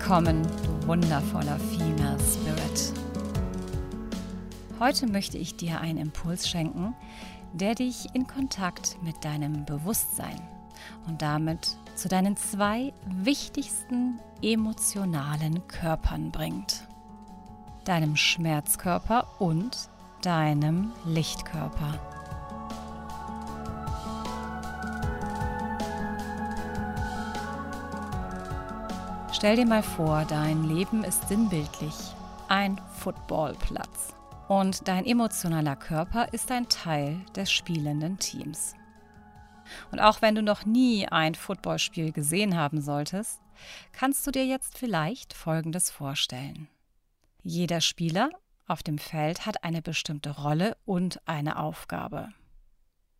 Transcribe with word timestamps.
willkommen, 0.00 0.42
du 0.64 0.86
wundervoller 0.88 1.58
Female 1.58 2.16
Spirit. 2.20 2.92
Heute 4.78 5.06
möchte 5.06 5.36
ich 5.36 5.56
dir 5.56 5.78
einen 5.78 5.98
Impuls 5.98 6.48
schenken, 6.48 6.94
der 7.52 7.74
dich 7.74 8.06
in 8.14 8.26
Kontakt 8.26 8.96
mit 9.02 9.22
deinem 9.26 9.66
Bewusstsein 9.66 10.40
und 11.06 11.20
damit 11.20 11.76
zu 11.96 12.08
deinen 12.08 12.34
zwei 12.38 12.94
wichtigsten 13.04 14.18
emotionalen 14.40 15.68
Körpern 15.68 16.30
bringt. 16.30 16.88
Deinem 17.84 18.16
Schmerzkörper 18.16 19.26
und 19.38 19.90
deinem 20.22 20.92
Lichtkörper. 21.04 22.09
Stell 29.40 29.56
dir 29.56 29.64
mal 29.64 29.82
vor, 29.82 30.26
dein 30.26 30.64
Leben 30.64 31.02
ist 31.02 31.26
sinnbildlich 31.30 31.94
ein 32.48 32.78
Footballplatz 32.98 34.14
und 34.48 34.86
dein 34.86 35.06
emotionaler 35.06 35.76
Körper 35.76 36.30
ist 36.34 36.50
ein 36.50 36.68
Teil 36.68 37.24
des 37.34 37.50
spielenden 37.50 38.18
Teams. 38.18 38.74
Und 39.92 39.98
auch 39.98 40.20
wenn 40.20 40.34
du 40.34 40.42
noch 40.42 40.66
nie 40.66 41.08
ein 41.08 41.34
Footballspiel 41.34 42.12
gesehen 42.12 42.54
haben 42.54 42.82
solltest, 42.82 43.40
kannst 43.92 44.26
du 44.26 44.30
dir 44.30 44.44
jetzt 44.44 44.76
vielleicht 44.76 45.32
Folgendes 45.32 45.90
vorstellen. 45.90 46.68
Jeder 47.42 47.80
Spieler 47.80 48.28
auf 48.66 48.82
dem 48.82 48.98
Feld 48.98 49.46
hat 49.46 49.64
eine 49.64 49.80
bestimmte 49.80 50.32
Rolle 50.32 50.76
und 50.84 51.26
eine 51.26 51.58
Aufgabe. 51.58 52.28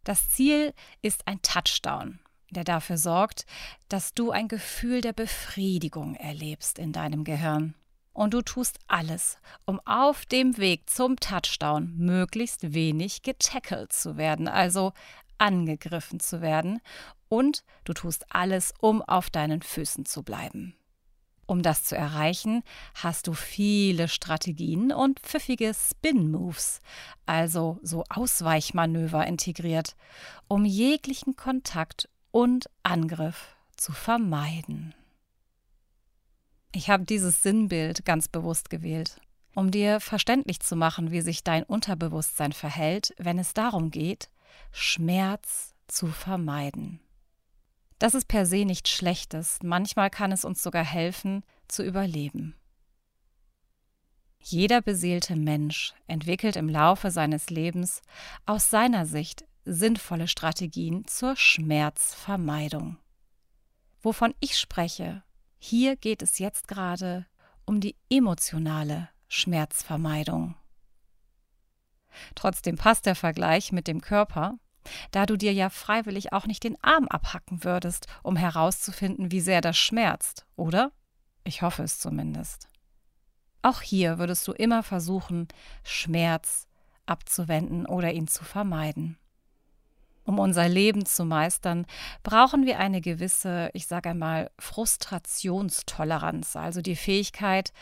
Das 0.04 0.28
Ziel 0.28 0.74
ist 1.00 1.26
ein 1.26 1.40
Touchdown, 1.40 2.18
der 2.50 2.64
dafür 2.64 2.98
sorgt, 2.98 3.46
dass 3.88 4.14
du 4.14 4.30
ein 4.30 4.48
Gefühl 4.48 5.00
der 5.00 5.12
Befriedigung 5.12 6.14
erlebst 6.14 6.78
in 6.78 6.92
deinem 6.92 7.24
Gehirn. 7.24 7.74
Und 8.12 8.34
du 8.34 8.42
tust 8.42 8.78
alles, 8.88 9.38
um 9.64 9.80
auf 9.86 10.26
dem 10.26 10.58
Weg 10.58 10.90
zum 10.90 11.16
Touchdown 11.16 11.96
möglichst 11.96 12.74
wenig 12.74 13.22
getackelt 13.22 13.92
zu 13.92 14.16
werden, 14.16 14.48
also 14.48 14.92
angegriffen 15.38 16.20
zu 16.20 16.42
werden. 16.42 16.80
Und 17.28 17.64
du 17.84 17.94
tust 17.94 18.26
alles, 18.28 18.74
um 18.80 19.00
auf 19.00 19.30
deinen 19.30 19.62
Füßen 19.62 20.04
zu 20.04 20.22
bleiben. 20.22 20.74
Um 21.46 21.62
das 21.62 21.82
zu 21.82 21.96
erreichen, 21.96 22.62
hast 22.94 23.26
du 23.26 23.32
viele 23.32 24.06
Strategien 24.06 24.92
und 24.92 25.18
pfiffige 25.18 25.72
Spin-Moves, 25.74 26.80
also 27.26 27.78
so 27.82 28.04
Ausweichmanöver 28.08 29.26
integriert, 29.26 29.96
um 30.46 30.64
jeglichen 30.64 31.36
Kontakt 31.36 32.08
und 32.30 32.70
Angriff 32.82 33.56
zu 33.76 33.92
vermeiden. 33.92 34.94
Ich 36.72 36.88
habe 36.88 37.04
dieses 37.04 37.42
Sinnbild 37.42 38.04
ganz 38.04 38.28
bewusst 38.28 38.70
gewählt, 38.70 39.20
um 39.54 39.70
dir 39.70 40.00
verständlich 40.00 40.60
zu 40.60 40.76
machen, 40.76 41.10
wie 41.10 41.20
sich 41.20 41.42
dein 41.42 41.64
Unterbewusstsein 41.64 42.52
verhält, 42.52 43.14
wenn 43.18 43.38
es 43.38 43.54
darum 43.54 43.90
geht, 43.90 44.30
Schmerz 44.70 45.74
zu 45.88 46.06
vermeiden. 46.06 47.00
Das 47.98 48.14
ist 48.14 48.28
per 48.28 48.46
se 48.46 48.64
nichts 48.64 48.90
Schlechtes, 48.90 49.58
manchmal 49.62 50.10
kann 50.10 50.32
es 50.32 50.44
uns 50.44 50.62
sogar 50.62 50.84
helfen, 50.84 51.42
zu 51.68 51.82
überleben. 51.82 52.54
Jeder 54.42 54.80
beseelte 54.80 55.36
Mensch 55.36 55.92
entwickelt 56.06 56.56
im 56.56 56.68
Laufe 56.68 57.10
seines 57.10 57.50
Lebens 57.50 58.00
aus 58.46 58.70
seiner 58.70 59.04
Sicht 59.04 59.44
sinnvolle 59.64 60.28
Strategien 60.28 61.06
zur 61.06 61.36
Schmerzvermeidung. 61.36 62.98
Wovon 64.02 64.34
ich 64.40 64.58
spreche, 64.58 65.22
hier 65.58 65.96
geht 65.96 66.22
es 66.22 66.38
jetzt 66.38 66.68
gerade 66.68 67.26
um 67.66 67.80
die 67.80 67.96
emotionale 68.08 69.08
Schmerzvermeidung. 69.28 70.56
Trotzdem 72.34 72.76
passt 72.76 73.06
der 73.06 73.14
Vergleich 73.14 73.72
mit 73.72 73.86
dem 73.86 74.00
Körper, 74.00 74.58
da 75.10 75.26
du 75.26 75.36
dir 75.36 75.52
ja 75.52 75.70
freiwillig 75.70 76.32
auch 76.32 76.46
nicht 76.46 76.64
den 76.64 76.82
Arm 76.82 77.06
abhacken 77.06 77.64
würdest, 77.64 78.06
um 78.22 78.36
herauszufinden, 78.36 79.30
wie 79.30 79.40
sehr 79.40 79.60
das 79.60 79.76
schmerzt, 79.76 80.46
oder? 80.56 80.92
Ich 81.44 81.62
hoffe 81.62 81.82
es 81.82 81.98
zumindest. 81.98 82.68
Auch 83.62 83.82
hier 83.82 84.18
würdest 84.18 84.48
du 84.48 84.52
immer 84.52 84.82
versuchen, 84.82 85.48
Schmerz 85.84 86.66
abzuwenden 87.06 87.86
oder 87.86 88.12
ihn 88.12 88.26
zu 88.26 88.44
vermeiden. 88.44 89.18
Um 90.30 90.38
unser 90.38 90.68
Leben 90.68 91.06
zu 91.06 91.24
meistern, 91.24 91.86
brauchen 92.22 92.64
wir 92.64 92.78
eine 92.78 93.00
gewisse, 93.00 93.68
ich 93.72 93.88
sage 93.88 94.10
einmal, 94.10 94.52
Frustrationstoleranz, 94.60 96.54
also 96.54 96.82
die 96.82 96.94
Fähigkeit, 96.94 97.72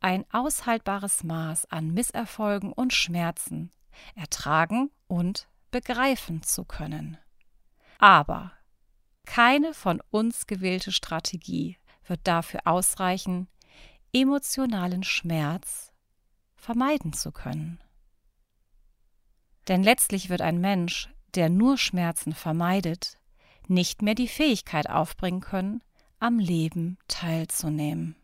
ein 0.00 0.24
aushaltbares 0.32 1.22
Maß 1.22 1.70
an 1.70 1.92
Misserfolgen 1.92 2.72
und 2.72 2.94
Schmerzen 2.94 3.70
ertragen 4.14 4.90
und 5.06 5.48
begreifen 5.70 6.42
zu 6.42 6.64
können. 6.64 7.18
Aber 7.98 8.52
keine 9.26 9.74
von 9.74 10.00
uns 10.08 10.46
gewählte 10.46 10.92
Strategie 10.92 11.76
wird 12.06 12.20
dafür 12.24 12.60
ausreichen, 12.64 13.48
emotionalen 14.14 15.02
Schmerz 15.02 15.92
vermeiden 16.56 17.12
zu 17.12 17.32
können. 17.32 17.84
Denn 19.68 19.82
letztlich 19.82 20.30
wird 20.30 20.40
ein 20.40 20.58
Mensch 20.58 21.10
der 21.34 21.48
nur 21.48 21.78
Schmerzen 21.78 22.32
vermeidet, 22.32 23.18
nicht 23.66 24.02
mehr 24.02 24.14
die 24.14 24.28
Fähigkeit 24.28 24.88
aufbringen 24.88 25.40
können, 25.40 25.82
am 26.20 26.38
Leben 26.38 26.98
teilzunehmen. 27.06 28.16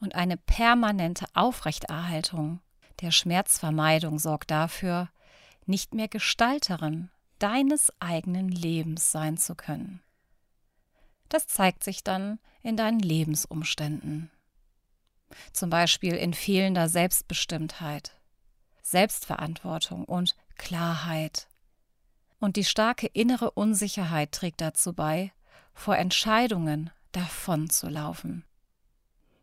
Und 0.00 0.14
eine 0.14 0.36
permanente 0.36 1.26
Aufrechterhaltung 1.34 2.60
der 3.00 3.10
Schmerzvermeidung 3.10 4.18
sorgt 4.18 4.50
dafür, 4.50 5.08
nicht 5.66 5.94
mehr 5.94 6.08
Gestalterin 6.08 7.10
deines 7.38 7.92
eigenen 8.00 8.48
Lebens 8.48 9.12
sein 9.12 9.36
zu 9.36 9.54
können. 9.54 10.02
Das 11.28 11.46
zeigt 11.46 11.84
sich 11.84 12.02
dann 12.02 12.38
in 12.62 12.76
deinen 12.76 13.00
Lebensumständen. 13.00 14.30
Zum 15.52 15.70
Beispiel 15.70 16.14
in 16.14 16.32
fehlender 16.32 16.88
Selbstbestimmtheit, 16.88 18.16
Selbstverantwortung 18.82 20.04
und 20.04 20.34
Klarheit. 20.58 21.48
Und 22.38 22.56
die 22.56 22.64
starke 22.64 23.06
innere 23.06 23.52
Unsicherheit 23.52 24.32
trägt 24.32 24.60
dazu 24.60 24.92
bei, 24.92 25.32
vor 25.72 25.96
Entscheidungen 25.96 26.90
davonzulaufen. 27.12 28.44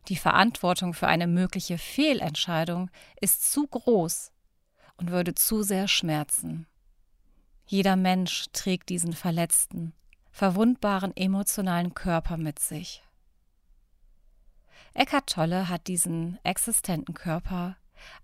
Die 0.08 0.16
Verantwortung 0.16 0.94
für 0.94 1.08
eine 1.08 1.26
mögliche 1.26 1.78
Fehlentscheidung 1.78 2.90
ist 3.20 3.50
zu 3.50 3.66
groß 3.66 4.30
und 4.98 5.10
würde 5.10 5.34
zu 5.34 5.62
sehr 5.62 5.88
schmerzen. 5.88 6.66
Jeder 7.66 7.96
Mensch 7.96 8.46
trägt 8.52 8.88
diesen 8.88 9.12
verletzten, 9.12 9.92
verwundbaren 10.30 11.16
emotionalen 11.16 11.94
Körper 11.94 12.36
mit 12.36 12.60
sich. 12.60 13.02
Eckhart 14.94 15.28
Tolle 15.28 15.68
hat 15.68 15.88
diesen 15.88 16.38
existenten 16.44 17.14
Körper 17.14 17.76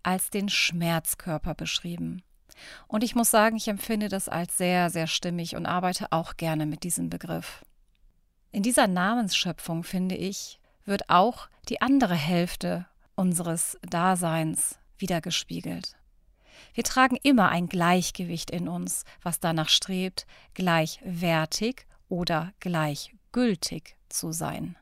als 0.03 0.31
den 0.31 0.49
Schmerzkörper 0.49 1.55
beschrieben. 1.55 2.23
Und 2.89 3.05
ich 3.05 3.15
muss 3.15 3.31
sagen, 3.31 3.57
ich 3.57 3.69
empfinde 3.69 4.09
das 4.09 4.29
als 4.29 4.57
sehr, 4.57 4.91
sehr 4.91 5.07
stimmig 5.07 5.57
und 5.57 5.67
arbeite 5.67 6.07
auch 6.11 6.37
gerne 6.37 6.67
mit 6.67 6.83
diesem 6.83 7.11
Begriff. 7.11 7.65
In 8.51 8.63
dieser 8.63 8.87
Namensschöpfung, 8.87 9.83
finde 9.83 10.15
ich, 10.15 10.61
wird 10.85 11.09
auch 11.09 11.49
die 11.69 11.81
andere 11.81 12.15
Hälfte 12.15 12.87
unseres 13.15 13.79
Daseins 13.83 14.79
wiedergespiegelt. 14.99 15.97
Wir 16.75 16.85
tragen 16.85 17.17
immer 17.23 17.49
ein 17.49 17.69
Gleichgewicht 17.69 18.51
in 18.51 18.69
uns, 18.69 19.05
was 19.23 19.41
danach 19.41 19.69
strebt, 19.69 20.27
gleichwertig 20.55 21.87
oder 22.09 22.53
gleichgültig 22.61 23.97
zu 24.09 24.33
sein. 24.33 24.77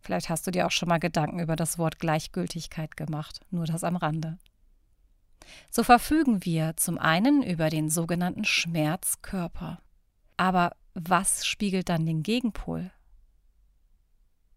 Vielleicht 0.00 0.28
hast 0.28 0.46
du 0.46 0.50
dir 0.50 0.66
auch 0.66 0.70
schon 0.70 0.88
mal 0.88 0.98
Gedanken 0.98 1.40
über 1.40 1.56
das 1.56 1.78
Wort 1.78 1.98
Gleichgültigkeit 1.98 2.96
gemacht, 2.96 3.40
nur 3.50 3.66
das 3.66 3.84
am 3.84 3.96
Rande. 3.96 4.38
So 5.70 5.82
verfügen 5.82 6.44
wir 6.44 6.76
zum 6.76 6.98
einen 6.98 7.42
über 7.42 7.70
den 7.70 7.90
sogenannten 7.90 8.44
Schmerzkörper. 8.44 9.80
Aber 10.36 10.76
was 10.94 11.46
spiegelt 11.46 11.88
dann 11.88 12.06
den 12.06 12.22
Gegenpol? 12.22 12.90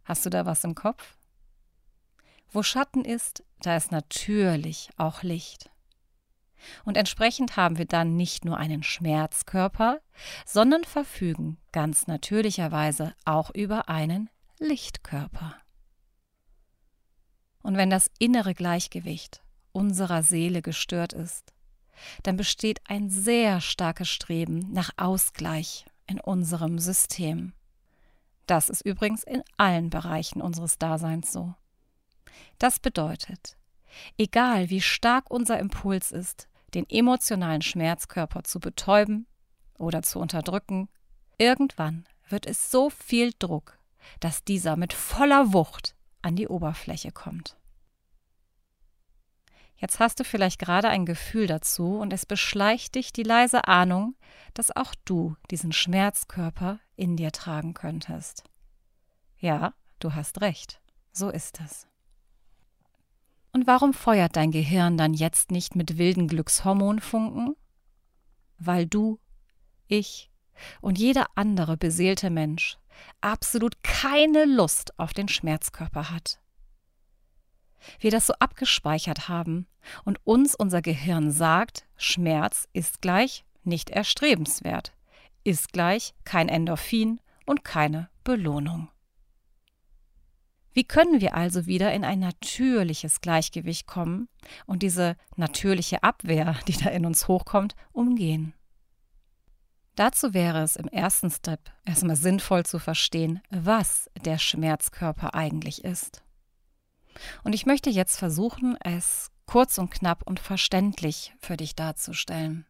Hast 0.03 0.25
du 0.25 0.29
da 0.29 0.45
was 0.45 0.63
im 0.63 0.75
Kopf? 0.75 1.17
Wo 2.49 2.63
Schatten 2.63 3.05
ist, 3.05 3.43
da 3.61 3.77
ist 3.77 3.91
natürlich 3.91 4.89
auch 4.97 5.23
Licht. 5.23 5.69
Und 6.83 6.97
entsprechend 6.97 7.57
haben 7.57 7.77
wir 7.77 7.85
dann 7.85 8.15
nicht 8.15 8.45
nur 8.45 8.57
einen 8.57 8.83
Schmerzkörper, 8.83 9.99
sondern 10.45 10.83
verfügen 10.83 11.57
ganz 11.71 12.07
natürlicherweise 12.07 13.15
auch 13.25 13.49
über 13.51 13.89
einen 13.89 14.29
Lichtkörper. 14.59 15.55
Und 17.63 17.77
wenn 17.77 17.89
das 17.89 18.11
innere 18.19 18.53
Gleichgewicht 18.53 19.41
unserer 19.71 20.23
Seele 20.23 20.61
gestört 20.61 21.13
ist, 21.13 21.53
dann 22.23 22.37
besteht 22.37 22.81
ein 22.87 23.09
sehr 23.09 23.61
starkes 23.61 24.09
Streben 24.09 24.71
nach 24.71 24.91
Ausgleich 24.97 25.85
in 26.07 26.19
unserem 26.19 26.79
System. 26.79 27.53
Das 28.47 28.69
ist 28.69 28.81
übrigens 28.81 29.23
in 29.23 29.43
allen 29.57 29.89
Bereichen 29.89 30.41
unseres 30.41 30.77
Daseins 30.77 31.31
so. 31.31 31.53
Das 32.59 32.79
bedeutet, 32.79 33.57
egal 34.17 34.69
wie 34.69 34.81
stark 34.81 35.29
unser 35.29 35.59
Impuls 35.59 36.11
ist, 36.11 36.47
den 36.73 36.89
emotionalen 36.89 37.61
Schmerzkörper 37.61 38.43
zu 38.43 38.59
betäuben 38.59 39.27
oder 39.77 40.01
zu 40.01 40.19
unterdrücken, 40.19 40.89
irgendwann 41.37 42.05
wird 42.29 42.45
es 42.45 42.71
so 42.71 42.89
viel 42.89 43.33
Druck, 43.37 43.77
dass 44.19 44.43
dieser 44.43 44.75
mit 44.77 44.93
voller 44.93 45.53
Wucht 45.53 45.95
an 46.21 46.35
die 46.35 46.47
Oberfläche 46.47 47.11
kommt. 47.11 47.57
Jetzt 49.81 49.99
hast 49.99 50.19
du 50.19 50.23
vielleicht 50.23 50.59
gerade 50.59 50.89
ein 50.89 51.07
Gefühl 51.07 51.47
dazu 51.47 51.97
und 51.97 52.13
es 52.13 52.27
beschleicht 52.27 52.93
dich 52.93 53.11
die 53.13 53.23
leise 53.23 53.67
Ahnung, 53.67 54.15
dass 54.53 54.75
auch 54.75 54.93
du 55.05 55.35
diesen 55.49 55.71
Schmerzkörper 55.71 56.79
in 56.95 57.17
dir 57.17 57.31
tragen 57.31 57.73
könntest. 57.73 58.43
Ja, 59.39 59.73
du 59.97 60.13
hast 60.13 60.41
recht, 60.41 60.79
so 61.11 61.31
ist 61.31 61.59
es. 61.65 61.87
Und 63.53 63.65
warum 63.65 63.95
feuert 63.95 64.35
dein 64.35 64.51
Gehirn 64.51 64.97
dann 64.97 65.15
jetzt 65.15 65.49
nicht 65.49 65.75
mit 65.75 65.97
wilden 65.97 66.27
Glückshormonfunken? 66.27 67.55
Weil 68.59 68.85
du, 68.85 69.19
ich 69.87 70.29
und 70.79 70.99
jeder 70.99 71.25
andere 71.33 71.75
beseelte 71.75 72.29
Mensch 72.29 72.77
absolut 73.19 73.81
keine 73.81 74.45
Lust 74.45 74.99
auf 74.99 75.13
den 75.13 75.27
Schmerzkörper 75.27 76.11
hat 76.11 76.40
wir 77.99 78.11
das 78.11 78.27
so 78.27 78.33
abgespeichert 78.39 79.27
haben 79.29 79.67
und 80.03 80.19
uns 80.25 80.55
unser 80.55 80.81
Gehirn 80.81 81.31
sagt, 81.31 81.85
Schmerz 81.97 82.67
ist 82.73 83.01
gleich 83.01 83.43
nicht 83.63 83.89
erstrebenswert, 83.89 84.93
ist 85.43 85.73
gleich 85.73 86.13
kein 86.23 86.49
Endorphin 86.49 87.19
und 87.45 87.63
keine 87.63 88.09
Belohnung. 88.23 88.89
Wie 90.73 90.85
können 90.85 91.19
wir 91.19 91.35
also 91.35 91.65
wieder 91.65 91.93
in 91.93 92.05
ein 92.05 92.19
natürliches 92.19 93.19
Gleichgewicht 93.19 93.87
kommen 93.87 94.29
und 94.65 94.83
diese 94.83 95.17
natürliche 95.35 96.01
Abwehr, 96.03 96.55
die 96.67 96.77
da 96.77 96.89
in 96.89 97.05
uns 97.05 97.27
hochkommt, 97.27 97.75
umgehen? 97.91 98.53
Dazu 99.95 100.33
wäre 100.33 100.63
es 100.63 100.77
im 100.77 100.87
ersten 100.87 101.29
Step 101.29 101.59
erstmal 101.83 102.15
sinnvoll 102.15 102.65
zu 102.65 102.79
verstehen, 102.79 103.41
was 103.49 104.09
der 104.23 104.37
Schmerzkörper 104.37 105.35
eigentlich 105.35 105.83
ist. 105.83 106.23
Und 107.43 107.53
ich 107.53 107.65
möchte 107.65 107.89
jetzt 107.89 108.17
versuchen, 108.17 108.77
es 108.83 109.31
kurz 109.45 109.77
und 109.77 109.89
knapp 109.89 110.23
und 110.25 110.39
verständlich 110.39 111.33
für 111.39 111.57
dich 111.57 111.75
darzustellen. 111.75 112.65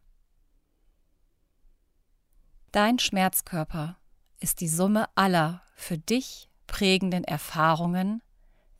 Dein 2.72 2.98
Schmerzkörper 2.98 3.98
ist 4.40 4.60
die 4.60 4.68
Summe 4.68 5.06
aller 5.14 5.62
für 5.76 5.98
dich 5.98 6.48
prägenden 6.66 7.22
Erfahrungen, 7.22 8.22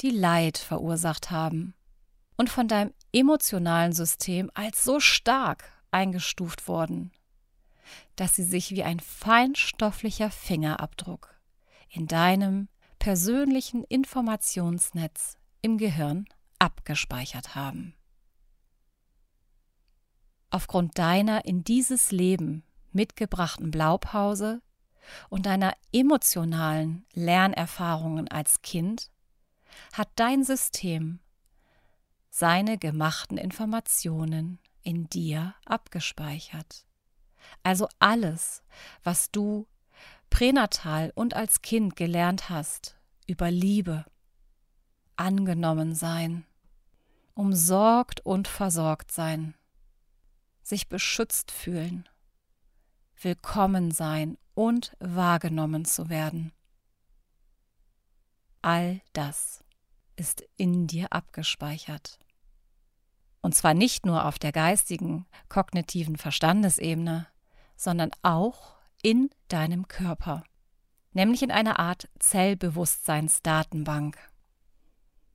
die 0.01 0.11
Leid 0.11 0.59
verursacht 0.59 1.31
haben 1.31 1.75
und 2.37 2.51
von 2.51 2.67
deinem 2.67 2.93
emotionalen 3.13 3.93
System 3.93 4.51
als 4.55 4.83
so 4.83 4.99
stark 4.99 5.65
eingestuft 5.91 6.67
worden, 6.67 7.13
dass 8.17 8.35
sie 8.35 8.45
sich 8.45 8.71
wie 8.71 8.83
ein 8.83 8.99
feinstofflicher 8.99 10.31
Fingerabdruck 10.31 11.35
in 11.89 12.07
deinem 12.07 12.69
persönlichen 12.99 13.85
Informationsnetz 13.85 15.37
im 15.63 15.79
Gehirn 15.79 16.27
abgespeichert 16.59 17.55
haben. 17.55 17.95
Aufgrund 20.51 20.99
deiner 20.99 21.45
in 21.47 21.65
dieses 21.65 22.13
Leben 22.13 22.63
mitgebrachten 22.93 23.71
Blaupause 23.71 24.61
und 25.31 25.47
deiner 25.47 25.73
emotionalen 25.93 27.07
Lernerfahrungen 27.15 28.29
als 28.29 28.61
Kind 28.63 29.11
hat 29.93 30.11
dein 30.17 30.45
System 30.45 31.21
seine 32.29 32.79
gemachten 32.79 33.39
Informationen 33.39 34.59
in 34.83 35.09
dir 35.09 35.55
abgespeichert. 35.65 36.87
Also 37.63 37.89
alles, 37.99 38.63
was 39.03 39.31
du 39.31 39.67
pränatal 40.31 41.13
und 41.15 41.35
als 41.35 41.63
Kind 41.63 41.97
gelernt 41.97 42.49
hast 42.49 42.97
über 43.27 43.51
Liebe, 43.51 44.05
angenommen 45.23 45.95
sein, 45.95 46.45
umsorgt 47.35 48.21
und 48.27 48.49
versorgt 48.49 49.13
sein, 49.13 49.55
sich 50.63 50.89
beschützt 50.89 51.53
fühlen, 51.53 52.09
willkommen 53.21 53.93
sein 53.93 54.37
und 54.55 54.97
wahrgenommen 54.99 55.85
zu 55.85 56.11
werden. 56.11 56.51
All 58.63 59.01
das 59.13 59.63
ist 60.17 60.43
in 60.57 60.89
dir 60.89 61.13
abgespeichert. 61.13 62.19
Und 63.43 63.55
zwar 63.55 63.75
nicht 63.75 64.05
nur 64.05 64.27
auf 64.27 64.41
der 64.41 64.51
geistigen, 64.51 65.27
kognitiven 65.49 66.17
Verstandesebene, 66.17 67.29
sondern 67.77 68.11
auch 68.23 68.75
in 69.03 69.31
deinem 69.47 69.87
Körper, 69.87 70.43
nämlich 71.13 71.45
in 71.45 71.53
einer 71.53 71.79
Art 71.79 72.09
Zellbewusstseinsdatenbank. 72.19 74.32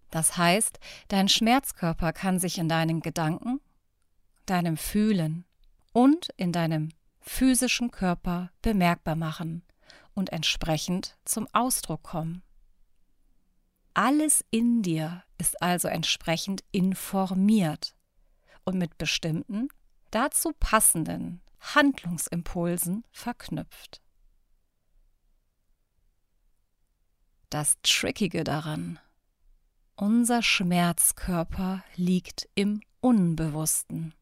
Das 0.10 0.38
heißt, 0.38 0.80
dein 1.10 1.28
Schmerzkörper 1.28 2.14
kann 2.14 2.40
sich 2.40 2.58
in 2.58 2.70
deinen 2.70 3.02
Gedanken, 3.02 3.60
deinem 4.46 4.78
Fühlen 4.78 5.46
und 5.94 6.30
in 6.38 6.52
deinem 6.52 6.90
physischen 7.20 7.92
Körper 7.92 8.52
bemerkbar 8.62 9.16
machen 9.16 9.64
und 10.14 10.32
entsprechend 10.32 11.18
zum 11.26 11.48
Ausdruck 11.54 12.04
kommen. 12.04 12.42
Alles 13.94 14.46
in 14.52 14.82
dir 14.82 15.24
ist 15.38 15.62
also 15.62 15.88
entsprechend 15.88 16.64
informiert 16.72 17.96
und 18.64 18.78
mit 18.78 18.98
bestimmten, 18.98 19.70
dazu 20.12 20.54
passenden 20.60 21.42
Handlungsimpulsen 21.60 23.04
verknüpft. 23.12 24.02
Das 27.50 27.78
Trickige 27.82 28.44
daran 28.44 29.00
unser 29.98 30.44
Schmerzkörper 30.44 31.84
liegt 31.96 32.48
im 32.56 32.82
Unbewussten. 33.02 34.14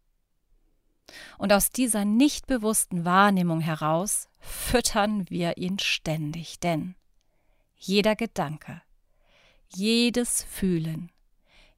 Und 1.37 1.53
aus 1.53 1.71
dieser 1.71 2.05
nicht 2.05 2.47
bewussten 2.47 3.05
Wahrnehmung 3.05 3.59
heraus 3.59 4.27
füttern 4.39 5.29
wir 5.29 5.57
ihn 5.57 5.77
ständig, 5.77 6.59
denn 6.59 6.95
jeder 7.75 8.15
Gedanke, 8.15 8.81
jedes 9.67 10.43
Fühlen, 10.43 11.11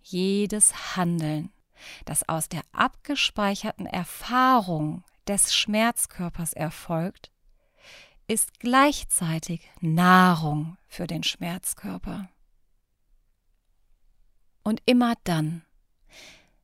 jedes 0.02 0.96
Handeln, 0.96 1.52
das 2.06 2.28
aus 2.30 2.50
der 2.50 2.62
abgespeicherten 2.72 3.86
Erfahrung 3.86 5.04
des 5.28 5.54
Schmerzkörpers 5.56 6.54
erfolgt, 6.54 7.32
ist 8.28 8.60
gleichzeitig 8.60 9.70
Nahrung 9.82 10.78
für 10.88 11.08
den 11.08 11.24
Schmerzkörper. 11.24 12.30
Und 14.68 14.82
immer 14.86 15.14
dann, 15.24 15.62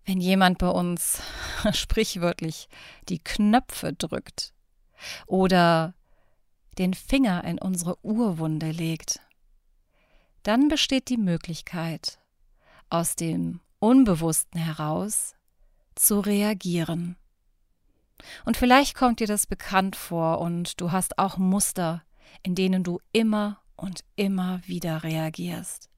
wenn 0.04 0.20
jemand 0.20 0.58
bei 0.58 0.68
uns 0.68 1.22
sprichwörtlich 1.72 2.68
die 3.08 3.20
Knöpfe 3.20 3.94
drückt 3.94 4.54
oder 5.26 5.94
den 6.78 6.96
Finger 6.96 7.46
in 7.46 7.58
unsere 7.58 7.98
Urwunde 8.04 8.72
legt, 8.72 9.22
dann 10.44 10.68
besteht 10.68 11.08
die 11.08 11.16
Möglichkeit, 11.16 12.20
aus 12.90 13.16
dem 13.16 13.62
Unbewussten 13.80 14.60
heraus 14.60 15.38
zu 15.96 16.20
reagieren. 16.20 17.16
Und 18.44 18.58
vielleicht 18.58 18.96
kommt 18.96 19.22
dir 19.22 19.28
das 19.28 19.48
bekannt 19.48 19.96
vor 19.96 20.42
und 20.42 20.82
du 20.82 20.92
hast 20.92 21.20
auch 21.20 21.38
Muster, 21.38 22.04
in 22.42 22.54
denen 22.54 22.84
du 22.84 23.00
immer 23.14 23.62
und 23.78 24.04
immer 24.18 24.60
wieder 24.68 25.04
reagierst. 25.04 25.93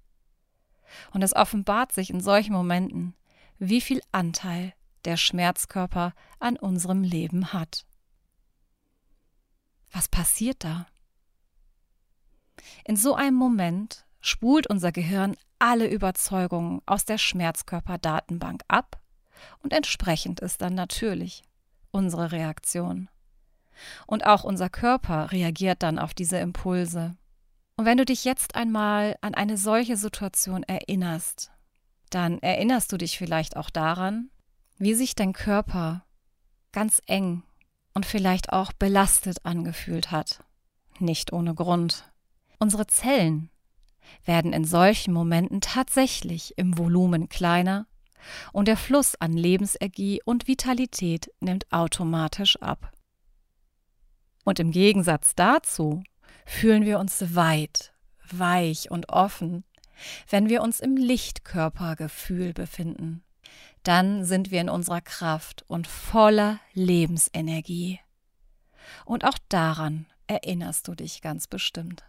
Und 1.12 1.24
es 1.24 1.36
offenbart 1.36 1.92
sich 1.92 2.10
in 2.10 2.20
solchen 2.20 2.54
Momenten, 2.54 3.16
wie 3.58 3.82
viel 3.82 4.02
Anteil 4.12 4.74
der 5.06 5.18
Schmerzkörper 5.18 6.14
an 6.40 6.58
unserem 6.58 7.04
Leben 7.04 7.54
hat. 7.54 7.86
Was 9.92 10.10
passiert 10.10 10.64
da? 10.64 10.88
In 12.84 12.96
so 12.96 13.16
einem 13.16 13.38
Moment 13.38 14.06
spult 14.20 14.68
unser 14.68 14.92
Gehirn 14.92 15.36
alle 15.60 15.88
Überzeugungen 15.88 16.82
aus 16.86 17.06
der 17.06 17.18
Schmerzkörperdatenbank 17.18 18.64
ab 18.68 19.00
und 19.62 19.74
entsprechend 19.74 20.40
ist 20.40 20.62
dann 20.62 20.74
natürlich 20.74 21.44
unsere 21.92 22.32
Reaktion. 22.32 23.10
Und 24.08 24.26
auch 24.26 24.44
unser 24.44 24.70
Körper 24.70 25.32
reagiert 25.32 25.84
dann 25.84 26.00
auf 26.00 26.14
diese 26.14 26.38
Impulse. 26.38 27.16
Und 27.78 27.86
wenn 27.86 27.98
du 27.98 28.06
dich 28.06 28.24
jetzt 28.24 28.56
einmal 28.56 29.18
an 29.22 29.34
eine 29.34 29.58
solche 29.58 29.98
Situation 29.98 30.64
erinnerst, 30.64 31.52
dann 32.10 32.40
erinnerst 32.40 32.92
du 32.92 32.98
dich 32.98 33.18
vielleicht 33.18 33.58
auch 33.58 33.70
daran, 33.70 34.30
wie 34.78 34.94
sich 34.94 35.16
dein 35.16 35.34
Körper 35.34 36.06
ganz 36.72 37.02
eng 37.06 37.44
und 37.94 38.06
vielleicht 38.06 38.54
auch 38.54 38.72
belastet 38.74 39.40
angefühlt 39.44 40.12
hat. 40.12 40.44
Nicht 41.00 41.34
ohne 41.34 41.54
Grund. 41.54 42.10
Unsere 42.60 42.88
Zellen 42.88 43.50
werden 44.24 44.54
in 44.54 44.66
solchen 44.66 45.14
Momenten 45.14 45.62
tatsächlich 45.62 46.58
im 46.58 46.78
Volumen 46.78 47.28
kleiner 47.28 47.88
und 48.54 48.68
der 48.68 48.78
Fluss 48.78 49.16
an 49.16 49.34
Lebensenergie 49.34 50.22
und 50.24 50.48
Vitalität 50.48 51.32
nimmt 51.42 51.72
automatisch 51.72 52.62
ab. 52.62 52.92
Und 54.44 54.60
im 54.60 54.72
Gegensatz 54.72 55.36
dazu 55.36 56.04
fühlen 56.46 56.86
wir 56.86 57.00
uns 57.00 57.36
weit, 57.36 57.94
weich 58.30 58.92
und 58.92 59.10
offen, 59.10 59.64
wenn 60.30 60.50
wir 60.50 60.62
uns 60.62 60.80
im 60.80 60.98
Lichtkörpergefühl 60.98 62.54
befinden. 62.54 63.24
Dann 63.84 64.26
sind 64.26 64.52
wir 64.52 64.62
in 64.62 64.70
unserer 64.70 65.02
Kraft 65.02 65.64
und 65.68 65.88
voller 65.88 66.60
Lebensenergie. 66.74 68.00
Und 69.06 69.26
auch 69.26 69.38
daran 69.50 70.08
erinnerst 70.28 70.88
du 70.88 70.96
dich 70.96 71.22
ganz 71.22 71.48
bestimmt. 71.48 72.04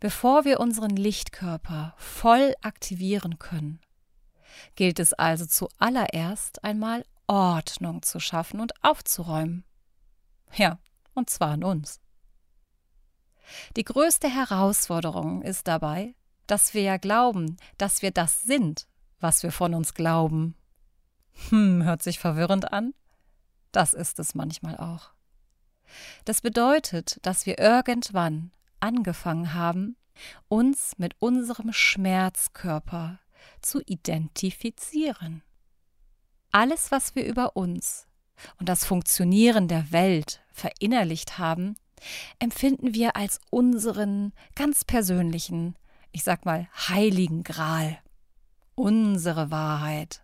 Bevor 0.00 0.44
wir 0.44 0.60
unseren 0.60 0.96
Lichtkörper 0.96 1.94
voll 1.96 2.54
aktivieren 2.62 3.38
können, 3.38 3.80
gilt 4.74 4.98
es 4.98 5.12
also 5.12 5.46
zuallererst 5.46 6.64
einmal 6.64 7.04
Ordnung 7.26 8.02
zu 8.02 8.20
schaffen 8.20 8.60
und 8.60 8.72
aufzuräumen. 8.84 9.64
Ja, 10.54 10.78
und 11.14 11.30
zwar 11.30 11.54
in 11.54 11.64
uns. 11.64 12.00
Die 13.76 13.84
größte 13.84 14.28
Herausforderung 14.28 15.42
ist 15.42 15.68
dabei, 15.68 16.14
dass 16.46 16.74
wir 16.74 16.82
ja 16.82 16.96
glauben, 16.96 17.56
dass 17.78 18.02
wir 18.02 18.10
das 18.10 18.42
sind, 18.42 18.86
was 19.20 19.42
wir 19.42 19.52
von 19.52 19.74
uns 19.74 19.94
glauben. 19.94 20.54
Hm, 21.48 21.82
hört 21.84 22.02
sich 22.02 22.18
verwirrend 22.18 22.72
an? 22.72 22.94
Das 23.72 23.92
ist 23.92 24.18
es 24.18 24.34
manchmal 24.34 24.76
auch. 24.76 25.10
Das 26.24 26.40
bedeutet, 26.40 27.18
dass 27.22 27.46
wir 27.46 27.58
irgendwann 27.58 28.52
angefangen 28.80 29.54
haben, 29.54 29.96
uns 30.48 30.98
mit 30.98 31.16
unserem 31.18 31.72
Schmerzkörper 31.72 33.18
zu 33.60 33.80
identifizieren. 33.84 35.42
Alles, 36.52 36.92
was 36.92 37.14
wir 37.14 37.26
über 37.26 37.56
uns 37.56 38.06
und 38.58 38.68
das 38.68 38.84
Funktionieren 38.84 39.68
der 39.68 39.92
Welt 39.92 40.40
verinnerlicht 40.52 41.38
haben, 41.38 41.76
empfinden 42.38 42.94
wir 42.94 43.16
als 43.16 43.40
unseren 43.50 44.32
ganz 44.54 44.84
persönlichen, 44.84 45.76
ich 46.12 46.24
sag 46.24 46.44
mal, 46.44 46.68
heiligen 46.88 47.42
Gral, 47.42 47.98
unsere 48.74 49.50
Wahrheit. 49.50 50.22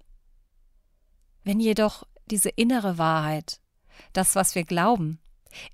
Wenn 1.44 1.60
jedoch 1.60 2.04
diese 2.26 2.50
innere 2.50 2.98
Wahrheit, 2.98 3.60
das, 4.12 4.34
was 4.34 4.54
wir 4.54 4.64
glauben, 4.64 5.20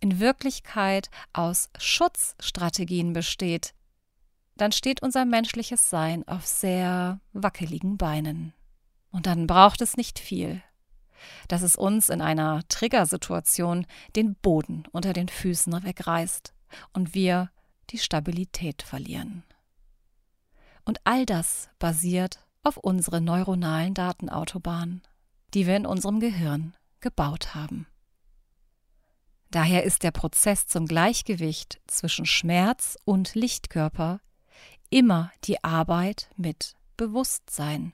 in 0.00 0.20
Wirklichkeit 0.20 1.10
aus 1.32 1.70
Schutzstrategien 1.78 3.12
besteht, 3.12 3.74
dann 4.56 4.72
steht 4.72 5.02
unser 5.02 5.24
menschliches 5.24 5.90
Sein 5.90 6.26
auf 6.26 6.46
sehr 6.46 7.20
wackeligen 7.32 7.98
Beinen. 7.98 8.54
Und 9.10 9.26
dann 9.26 9.46
braucht 9.46 9.82
es 9.82 9.96
nicht 9.96 10.18
viel, 10.18 10.62
dass 11.48 11.62
es 11.62 11.76
uns 11.76 12.08
in 12.08 12.20
einer 12.20 12.62
Triggersituation 12.68 13.86
den 14.14 14.34
Boden 14.34 14.84
unter 14.92 15.12
den 15.12 15.28
Füßen 15.28 15.84
wegreißt 15.84 16.54
und 16.92 17.14
wir 17.14 17.50
die 17.90 17.98
Stabilität 17.98 18.82
verlieren. 18.82 19.44
Und 20.84 21.00
all 21.04 21.26
das 21.26 21.68
basiert 21.78 22.46
auf 22.62 22.76
unseren 22.76 23.24
neuronalen 23.24 23.94
Datenautobahnen, 23.94 25.02
die 25.54 25.66
wir 25.66 25.76
in 25.76 25.86
unserem 25.86 26.20
Gehirn 26.20 26.74
gebaut 27.00 27.54
haben. 27.54 27.86
Daher 29.50 29.84
ist 29.84 30.02
der 30.02 30.10
Prozess 30.10 30.66
zum 30.66 30.86
Gleichgewicht 30.86 31.80
zwischen 31.86 32.26
Schmerz 32.26 32.98
und 33.04 33.34
Lichtkörper 33.34 34.20
immer 34.90 35.30
die 35.44 35.62
Arbeit 35.62 36.28
mit 36.36 36.74
Bewusstsein. 36.96 37.92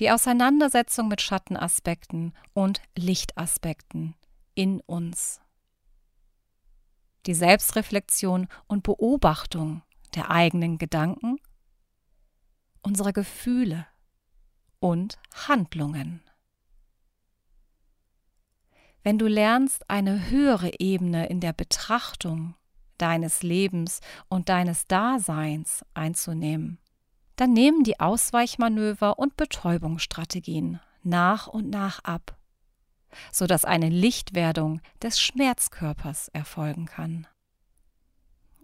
Die 0.00 0.10
Auseinandersetzung 0.10 1.08
mit 1.08 1.20
Schattenaspekten 1.20 2.32
und 2.52 2.80
Lichtaspekten 2.96 4.14
in 4.54 4.80
uns. 4.80 5.40
Die 7.26 7.34
Selbstreflexion 7.34 8.48
und 8.66 8.82
Beobachtung 8.82 9.82
der 10.14 10.30
eigenen 10.30 10.78
Gedanken, 10.78 11.38
unserer 12.82 13.12
Gefühle 13.12 13.86
und 14.80 15.18
Handlungen. 15.46 16.22
Wenn 19.02 19.18
du 19.18 19.26
lernst, 19.26 19.88
eine 19.88 20.30
höhere 20.30 20.80
Ebene 20.80 21.28
in 21.28 21.40
der 21.40 21.52
Betrachtung 21.52 22.54
deines 22.98 23.42
Lebens 23.42 24.00
und 24.28 24.48
deines 24.48 24.86
Daseins 24.86 25.84
einzunehmen, 25.94 26.78
nehmen 27.46 27.84
die 27.84 28.00
Ausweichmanöver 28.00 29.18
und 29.18 29.36
Betäubungsstrategien 29.36 30.80
nach 31.02 31.46
und 31.46 31.70
nach 31.70 32.00
ab, 32.04 32.36
sodass 33.32 33.64
eine 33.64 33.88
Lichtwerdung 33.88 34.80
des 35.02 35.20
Schmerzkörpers 35.20 36.28
erfolgen 36.28 36.86
kann. 36.86 37.26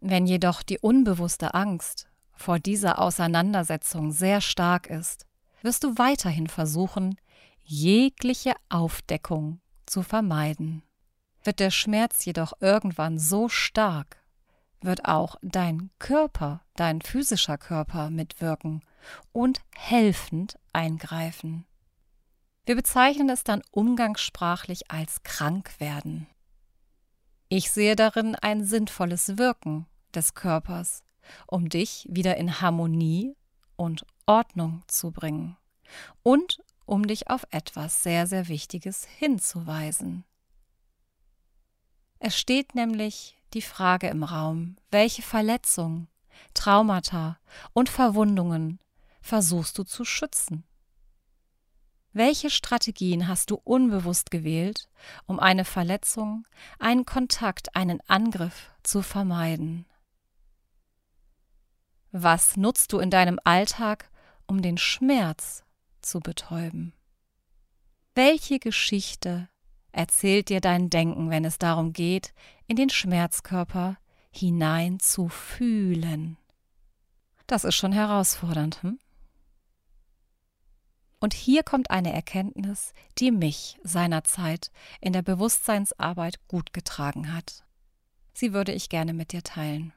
Wenn 0.01 0.27
jedoch 0.27 0.63
die 0.63 0.79
unbewusste 0.79 1.55
Angst 1.55 2.09
vor 2.35 2.59
dieser 2.59 2.99
Auseinandersetzung 2.99 4.13
sehr 4.13 4.41
stark 4.41 4.89
ist, 4.89 5.27
wirst 5.63 5.85
du 5.85 5.97
weiterhin 5.97 6.47
versuchen, 6.47 7.17
jegliche 7.63 8.55
Aufdeckung 8.69 9.61
zu 9.87 10.03
vermeiden. 10.03 10.83
Wird 11.43 11.61
der 11.61 11.71
Schmerz 11.71 12.25
jedoch 12.25 12.53
irgendwann 12.61 13.19
so 13.19 13.49
stark, 13.49 14.19
wird 14.85 15.07
auch 15.07 15.37
dein 15.43 15.91
Körper, 15.99 16.63
dein 16.77 17.01
physischer 17.03 17.59
Körper 17.59 18.11
mitwirken 18.11 18.83
und 19.33 19.61
helfend 19.75 20.59
eingreifen. 20.73 21.67
Wir 22.67 22.77
bezeichnen 22.77 23.29
es 23.29 23.45
dann 23.45 23.63
umgangssprachlich 23.71 24.91
als 24.91 25.23
Krankwerden. 25.23 26.27
Ich 27.49 27.71
sehe 27.71 27.95
darin 27.95 28.35
ein 28.37 28.65
sinnvolles 28.65 29.37
Wirken 29.37 29.87
des 30.15 30.35
Körpers, 30.35 31.03
um 31.47 31.69
dich 31.69 32.07
wieder 32.11 32.37
in 32.37 32.61
Harmonie 32.61 33.37
und 33.77 34.07
Ordnung 34.27 34.83
zu 34.87 35.11
bringen 35.11 35.57
und 36.23 36.63
um 36.87 37.07
dich 37.07 37.29
auf 37.29 37.47
etwas 37.51 38.03
sehr, 38.03 38.27
sehr 38.27 38.49
Wichtiges 38.49 39.05
hinzuweisen. 39.05 40.25
Es 42.19 42.39
steht 42.39 42.75
nämlich 42.75 43.37
die 43.55 43.63
Frage 43.63 44.09
im 44.09 44.25
Raum, 44.25 44.77
welche 44.91 45.23
Verletzungen, 45.23 46.09
Traumata 46.53 47.39
und 47.73 47.89
Verwundungen 47.89 48.81
versuchst 49.21 49.79
du 49.79 49.85
zu 49.85 50.05
schützen? 50.05 50.65
Welche 52.13 52.51
Strategien 52.51 53.27
hast 53.27 53.51
du 53.51 53.61
unbewusst 53.65 54.31
gewählt, 54.31 54.89
um 55.27 55.41
eine 55.41 55.65
Verletzung, 55.65 56.47
einen 56.79 57.05
Kontakt, 57.07 57.75
einen 57.75 58.01
Angriff 58.07 58.71
zu 58.83 59.03
vermeiden? 59.03 59.87
Was 62.13 62.57
nutzt 62.57 62.93
du 62.93 63.01
in 63.01 63.11
deinem 63.11 63.41
Alltag, 63.43 64.11
um 64.47 64.63
den 64.63 64.79
Schmerz 64.79 65.65
zu 66.03 66.21
betäuben? 66.21 66.93
Welche 68.15 68.61
Geschichte 68.61 69.49
erzählt 69.95 70.49
dir 70.49 70.61
dein 70.61 70.91
Denken, 70.91 71.31
wenn 71.31 71.45
es 71.45 71.59
darum 71.59 71.93
geht, 71.93 72.35
in 72.67 72.77
den 72.77 72.91
Schmerzkörper 72.91 73.97
hinein 74.31 74.99
zu 75.01 75.29
fühlen? 75.29 76.37
Das 77.47 77.65
ist 77.65 77.75
schon 77.75 77.93
herausfordernd, 77.93 78.83
hm? 78.83 78.99
Und 81.21 81.33
hier 81.33 81.63
kommt 81.63 81.91
eine 81.91 82.13
Erkenntnis, 82.13 82.93
die 83.19 83.31
mich 83.31 83.79
seinerzeit 83.83 84.71
in 85.01 85.15
der 85.15 85.23
Bewusstseinsarbeit 85.23 86.47
gut 86.49 86.75
getragen 86.75 87.33
hat. 87.33 87.65
Sie 88.35 88.53
würde 88.53 88.73
ich 88.73 88.91
gerne 88.91 89.15
mit 89.15 89.33
dir 89.33 89.43
teilen. 89.43 89.95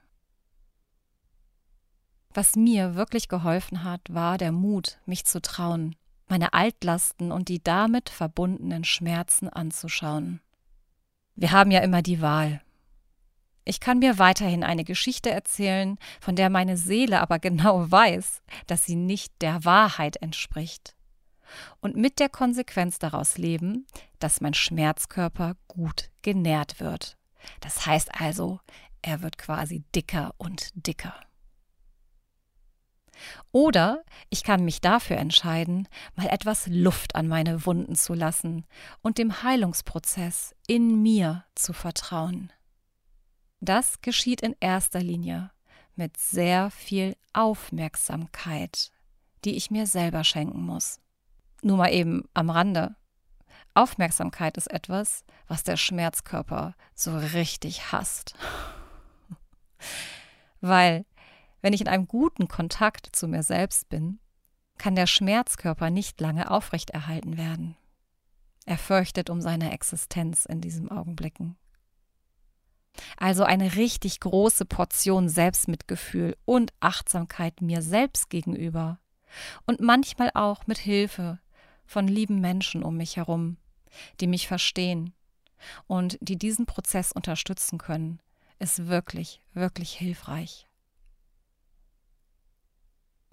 Was 2.33 2.55
mir 2.55 2.95
wirklich 2.95 3.27
geholfen 3.27 3.83
hat, 3.83 4.01
war 4.09 4.37
der 4.37 4.51
Mut, 4.51 4.99
mich 5.05 5.25
zu 5.25 5.41
trauen, 5.41 5.95
meine 6.27 6.53
Altlasten 6.53 7.31
und 7.31 7.49
die 7.49 7.63
damit 7.63 8.09
verbundenen 8.09 8.83
Schmerzen 8.83 9.49
anzuschauen. 9.49 10.41
Wir 11.35 11.51
haben 11.51 11.71
ja 11.71 11.81
immer 11.81 12.01
die 12.01 12.21
Wahl. 12.21 12.61
Ich 13.63 13.79
kann 13.79 13.99
mir 13.99 14.17
weiterhin 14.17 14.63
eine 14.63 14.85
Geschichte 14.85 15.29
erzählen, 15.29 15.97
von 16.21 16.35
der 16.35 16.49
meine 16.49 16.77
Seele 16.77 17.19
aber 17.21 17.39
genau 17.47 17.91
weiß, 17.91 18.41
dass 18.65 18.85
sie 18.85 18.95
nicht 18.95 19.33
der 19.41 19.65
Wahrheit 19.65 20.17
entspricht. 20.17 20.95
Und 21.79 21.95
mit 21.95 22.19
der 22.19 22.29
Konsequenz 22.29 22.99
daraus 22.99 23.37
leben, 23.37 23.85
dass 24.19 24.41
mein 24.41 24.53
Schmerzkörper 24.53 25.55
gut 25.67 26.09
genährt 26.21 26.79
wird. 26.79 27.17
Das 27.61 27.85
heißt 27.85 28.19
also, 28.19 28.59
er 29.01 29.21
wird 29.21 29.37
quasi 29.37 29.83
dicker 29.95 30.33
und 30.37 30.71
dicker. 30.75 31.15
Oder 33.51 34.03
ich 34.29 34.43
kann 34.43 34.63
mich 34.63 34.81
dafür 34.81 35.17
entscheiden, 35.17 35.87
mal 36.15 36.27
etwas 36.27 36.67
Luft 36.67 37.15
an 37.15 37.27
meine 37.27 37.65
Wunden 37.65 37.95
zu 37.95 38.13
lassen 38.13 38.65
und 39.01 39.17
dem 39.17 39.43
Heilungsprozess 39.43 40.55
in 40.67 41.01
mir 41.01 41.45
zu 41.55 41.73
vertrauen. 41.73 42.51
Das 43.59 44.01
geschieht 44.01 44.41
in 44.41 44.55
erster 44.59 45.01
Linie 45.01 45.51
mit 45.95 46.17
sehr 46.17 46.69
viel 46.69 47.15
Aufmerksamkeit, 47.33 48.91
die 49.45 49.55
ich 49.55 49.71
mir 49.71 49.87
selber 49.87 50.23
schenken 50.23 50.61
muss. 50.61 50.99
Nur 51.63 51.77
mal 51.77 51.91
eben 51.91 52.23
am 52.33 52.49
Rande. 52.49 52.95
Aufmerksamkeit 53.73 54.57
ist 54.57 54.71
etwas, 54.71 55.23
was 55.47 55.63
der 55.63 55.77
Schmerzkörper 55.77 56.75
so 56.93 57.17
richtig 57.17 57.91
hasst. 57.91 58.35
Weil, 60.61 61.05
wenn 61.61 61.73
ich 61.73 61.81
in 61.81 61.87
einem 61.87 62.07
guten 62.07 62.47
Kontakt 62.47 63.15
zu 63.15 63.27
mir 63.27 63.43
selbst 63.43 63.89
bin, 63.89 64.19
kann 64.77 64.95
der 64.95 65.07
Schmerzkörper 65.07 65.89
nicht 65.89 66.21
lange 66.21 66.51
aufrechterhalten 66.51 67.37
werden. 67.37 67.75
Er 68.65 68.77
fürchtet 68.77 69.29
um 69.29 69.41
seine 69.41 69.71
Existenz 69.71 70.45
in 70.45 70.61
diesen 70.61 70.91
Augenblicken. 70.91 71.57
Also 73.15 73.43
eine 73.43 73.75
richtig 73.75 74.19
große 74.19 74.65
Portion 74.65 75.29
Selbstmitgefühl 75.29 76.35
und 76.45 76.73
Achtsamkeit 76.79 77.61
mir 77.61 77.81
selbst 77.81 78.29
gegenüber 78.29 78.99
und 79.65 79.79
manchmal 79.79 80.31
auch 80.33 80.67
mit 80.67 80.77
Hilfe 80.77 81.39
von 81.85 82.07
lieben 82.07 82.41
Menschen 82.41 82.83
um 82.83 82.97
mich 82.97 83.17
herum, 83.17 83.57
die 84.19 84.27
mich 84.27 84.47
verstehen 84.47 85.13
und 85.87 86.17
die 86.21 86.37
diesen 86.37 86.65
Prozess 86.65 87.11
unterstützen 87.11 87.77
können, 87.77 88.19
ist 88.59 88.87
wirklich, 88.87 89.41
wirklich 89.53 89.93
hilfreich. 89.93 90.67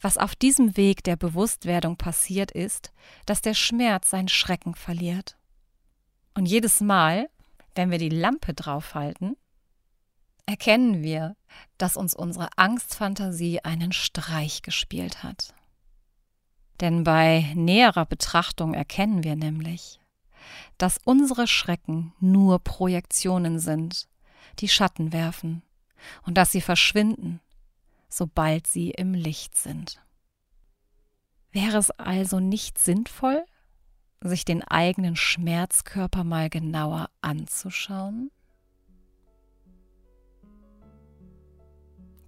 Was 0.00 0.18
auf 0.18 0.34
diesem 0.34 0.76
Weg 0.76 1.02
der 1.04 1.16
Bewusstwerdung 1.16 1.96
passiert 1.96 2.50
ist, 2.50 2.92
dass 3.26 3.40
der 3.40 3.54
Schmerz 3.54 4.10
seinen 4.10 4.28
Schrecken 4.28 4.74
verliert. 4.74 5.36
Und 6.34 6.46
jedes 6.46 6.80
Mal, 6.80 7.28
wenn 7.74 7.90
wir 7.90 7.98
die 7.98 8.08
Lampe 8.08 8.54
draufhalten, 8.54 9.36
erkennen 10.46 11.02
wir, 11.02 11.36
dass 11.78 11.96
uns 11.96 12.14
unsere 12.14 12.48
Angstfantasie 12.56 13.60
einen 13.60 13.92
Streich 13.92 14.62
gespielt 14.62 15.22
hat. 15.22 15.54
Denn 16.80 17.04
bei 17.04 17.52
näherer 17.54 18.04
Betrachtung 18.04 18.74
erkennen 18.74 19.22
wir 19.22 19.36
nämlich, 19.36 20.00
dass 20.76 20.98
unsere 21.04 21.46
Schrecken 21.46 22.12
nur 22.20 22.58
Projektionen 22.58 23.58
sind, 23.58 24.08
die 24.58 24.68
Schatten 24.68 25.12
werfen, 25.12 25.62
und 26.24 26.34
dass 26.34 26.52
sie 26.52 26.60
verschwinden, 26.60 27.40
sobald 28.14 28.68
sie 28.68 28.90
im 28.90 29.12
Licht 29.12 29.56
sind. 29.56 30.00
Wäre 31.50 31.78
es 31.78 31.90
also 31.90 32.38
nicht 32.38 32.78
sinnvoll, 32.78 33.44
sich 34.20 34.44
den 34.44 34.62
eigenen 34.62 35.16
Schmerzkörper 35.16 36.22
mal 36.22 36.48
genauer 36.48 37.10
anzuschauen? 37.22 38.30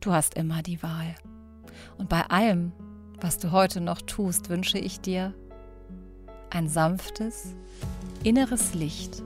Du 0.01 0.13
hast 0.13 0.35
immer 0.35 0.63
die 0.63 0.83
Wahl. 0.83 1.15
Und 1.99 2.09
bei 2.09 2.23
allem, 2.27 2.73
was 3.21 3.39
du 3.39 3.53
heute 3.53 3.81
noch 3.81 4.03
tust, 4.03 4.49
wünsche 4.49 4.79
ich 4.79 5.01
dir 5.01 5.35
ein 6.51 6.69
sanftes, 6.69 7.55
inneres 8.25 8.75
Licht, 8.75 9.23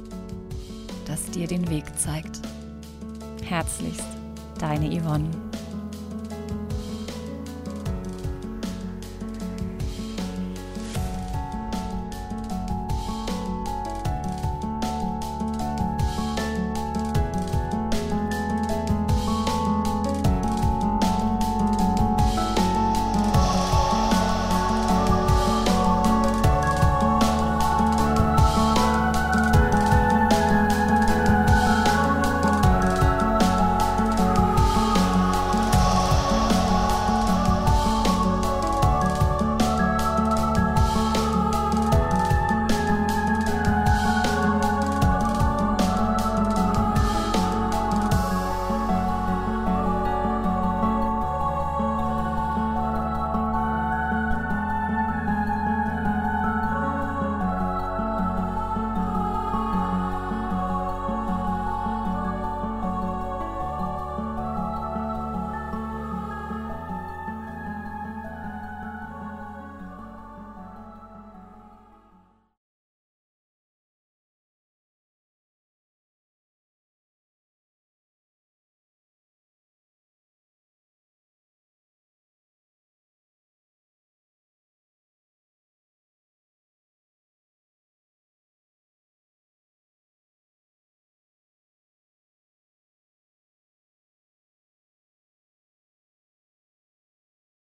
das 1.06 1.30
dir 1.30 1.46
den 1.46 1.68
Weg 1.70 1.98
zeigt. 1.98 2.40
Herzlichst, 3.44 4.08
deine 4.58 4.88
Yvonne. 5.00 5.49